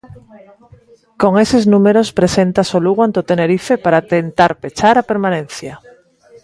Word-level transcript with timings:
Con 1.21 1.31
eses 1.45 1.63
números 1.73 2.07
preséntase 2.19 2.73
o 2.77 2.83
Lugo 2.85 3.01
ante 3.03 3.19
o 3.21 3.27
Tenerife 3.31 3.73
para 3.85 4.05
tentar 4.13 4.51
pechar 4.61 4.95
a 4.97 5.07
permanencia. 5.11 5.73